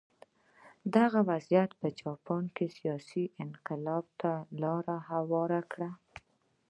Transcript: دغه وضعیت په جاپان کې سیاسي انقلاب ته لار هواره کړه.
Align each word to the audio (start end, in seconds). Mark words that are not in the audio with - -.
دغه 0.95 1.19
وضعیت 1.29 1.71
په 1.81 1.87
جاپان 2.01 2.43
کې 2.55 2.65
سیاسي 2.77 3.23
انقلاب 3.43 4.05
ته 4.21 4.31
لار 4.61 4.85
هواره 5.09 5.61
کړه. 5.71 5.89